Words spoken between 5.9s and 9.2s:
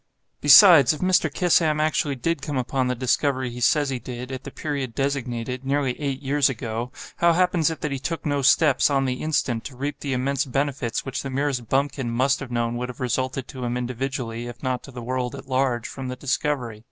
eight years ago—how happens it that he took no steps, on